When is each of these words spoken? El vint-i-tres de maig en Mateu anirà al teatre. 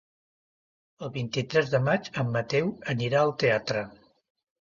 El 1.07 1.11
vint-i-tres 1.17 1.69
de 1.73 1.81
maig 1.87 2.09
en 2.21 2.31
Mateu 2.37 2.71
anirà 2.95 3.21
al 3.25 3.35
teatre. 3.45 3.85